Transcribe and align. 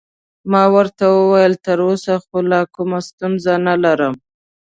ما 0.51 0.63
ورته 0.75 1.03
وویل: 1.09 1.53
تراوسه 1.65 2.13
خو 2.25 2.37
لا 2.51 2.61
کومه 2.75 2.99
ستونزه 3.07 3.53
نلرم. 3.65 4.15